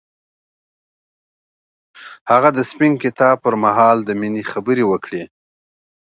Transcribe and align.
هغه 2.31 2.49
د 2.57 2.59
سپین 2.71 2.93
کتاب 3.03 3.35
پر 3.43 3.53
مهال 3.63 3.97
د 4.03 4.09
مینې 4.19 4.43
خبرې 4.51 4.83
وکړې. 4.91 5.23